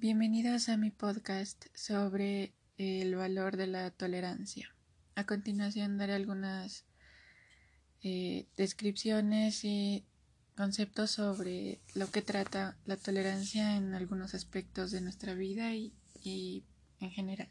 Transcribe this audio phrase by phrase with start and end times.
[0.00, 4.72] Bienvenidos a mi podcast sobre el valor de la tolerancia.
[5.16, 6.84] A continuación daré algunas
[8.04, 10.04] eh, descripciones y
[10.56, 15.92] conceptos sobre lo que trata la tolerancia en algunos aspectos de nuestra vida y,
[17.00, 17.48] en general.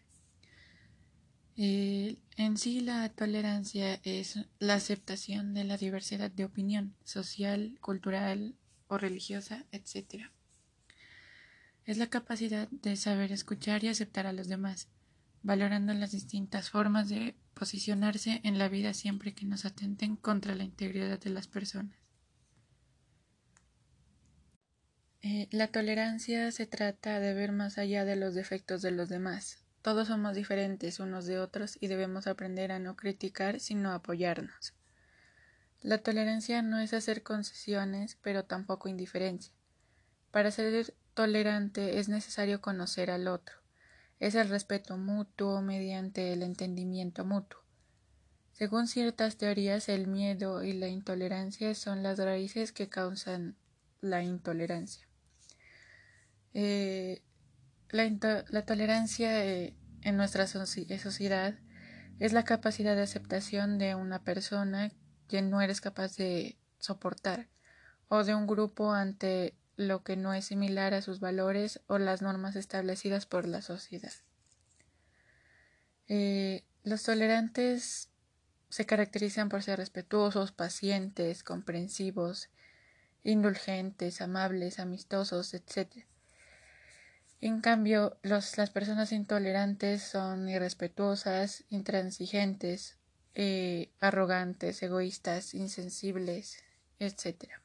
[1.57, 8.55] en sí la tolerancia es la aceptación de la diversidad de opinión social, cultural
[8.87, 10.32] o religiosa, etc
[11.87, 14.89] es la capacidad de saber escuchar y aceptar a los demás,
[15.41, 20.65] valorando las distintas formas de posicionarse en la vida siempre que nos atenten contra la
[20.65, 21.97] integridad de las personas.
[25.21, 29.63] Eh, la tolerancia se trata de ver más allá de los defectos de los demás.
[29.82, 34.73] Todos somos diferentes unos de otros y debemos aprender a no criticar sino apoyarnos.
[35.81, 39.53] La tolerancia no es hacer concesiones, pero tampoco indiferencia.
[40.31, 43.55] Para ser tolerante es necesario conocer al otro.
[44.19, 47.59] Es el respeto mutuo mediante el entendimiento mutuo.
[48.53, 53.55] Según ciertas teorías, el miedo y la intolerancia son las raíces que causan
[53.99, 55.07] la intolerancia.
[56.53, 57.23] Eh,
[57.89, 61.55] la, tolerancia eh, en nuestra sociedad
[62.19, 64.91] es la capacidad de aceptación de una persona
[65.27, 67.47] que no eres capaz de soportar
[68.07, 72.22] o de un grupo ante lo que no es similar a sus valores o las
[72.22, 74.11] normas establecidas por la sociedad.
[76.09, 78.09] Eh, los tolerantes
[78.70, 82.50] se caracterizan por ser respetuosos, pacientes, comprensivos,
[83.23, 86.05] indulgentes, amables, amistosos, etc.
[87.39, 92.98] En cambio, las personas intolerantes son irrespetuosas, intransigentes,
[93.36, 96.64] eh, arrogantes, egoístas, insensibles,
[97.00, 97.61] etc.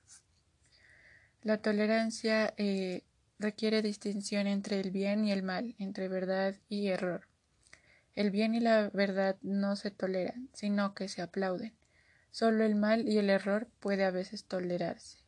[1.43, 3.03] La tolerancia eh,
[3.41, 7.27] requiere distinción entre el bien y el mal, entre verdad y error.
[8.15, 11.75] El bien y la verdad no se toleran, sino que se aplauden.
[12.31, 15.19] Solo el mal y el error puede a veces tolerarse.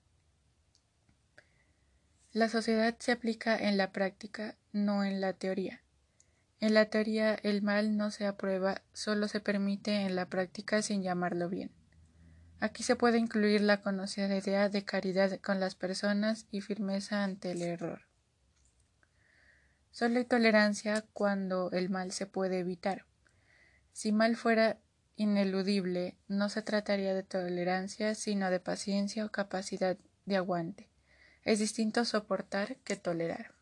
[2.33, 5.83] La sociedad se aplica en la práctica, no en la teoría.
[6.61, 11.03] En la teoría el mal no se aprueba, solo se permite en la práctica sin
[11.03, 11.71] llamarlo bien.
[12.61, 17.51] Aquí se puede incluir la conocida idea de caridad con las personas y firmeza ante
[17.51, 18.03] el error.
[19.91, 23.05] Solo hay tolerancia cuando el mal se puede evitar.
[23.93, 24.79] Si mal fuera
[25.17, 30.89] ineludible, no se trataría de tolerancia, sino de paciencia o capacidad de aguante.
[31.45, 33.55] Es distinto soportar que tolerar.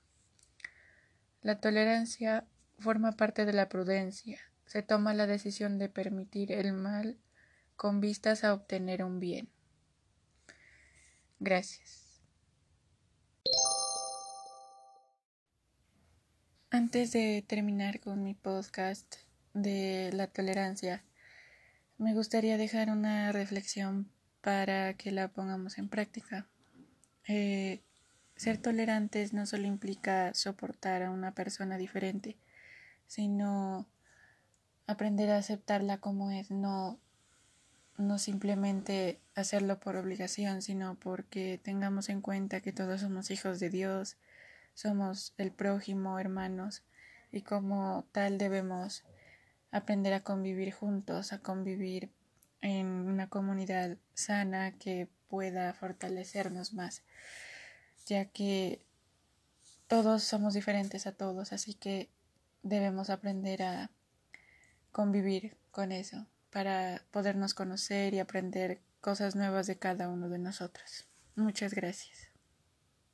[1.43, 2.47] La tolerancia
[2.79, 4.41] forma parte de la prudencia.
[4.65, 7.19] Se toma la decisión de permitir el mal
[7.83, 9.49] con vistas a obtener un bien.
[11.41, 12.23] Gracias.
[16.71, 19.17] Antes de terminar con mi podcast
[19.53, 21.03] de la tolerancia,
[21.99, 24.09] me gustaría dejar una reflexión
[24.43, 26.47] para que la pongamos en práctica.
[27.27, 27.83] Eh,
[28.37, 32.37] ser tolerantes no solo implica soportar a una persona diferente,
[33.09, 33.89] sino
[34.87, 37.02] aprender a aceptarla como es, no
[37.97, 43.71] no simplemente hacerlo por obligación, sino porque tengamos en cuenta que todos somos hijos de
[43.71, 44.17] Dios,
[44.75, 46.83] somos el prójimo, hermanos,
[47.31, 49.05] y como tal debemos
[49.71, 52.11] aprender a convivir juntos, a convivir
[52.61, 57.03] en una comunidad sana que pueda fortalecernos más,
[58.07, 58.85] ya que
[59.87, 62.11] todos somos diferentes a todos, así que
[62.63, 63.91] debemos aprender a
[64.93, 71.07] convivir con eso para podernos conocer y aprender cosas nuevas de cada uno de nosotros.
[71.35, 72.32] Muchas gracias.